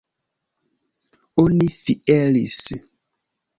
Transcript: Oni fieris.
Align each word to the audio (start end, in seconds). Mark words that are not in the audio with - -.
Oni 1.45 1.69
fieris. 1.83 2.59